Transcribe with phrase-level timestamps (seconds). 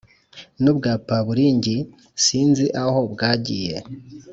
[0.61, 1.75] N'ubwapaburingi
[2.23, 3.77] sinzi aho bwa giye